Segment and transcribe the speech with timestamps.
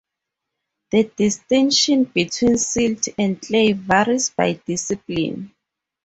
[0.89, 5.53] The distinction between silt and clay varies by discipline.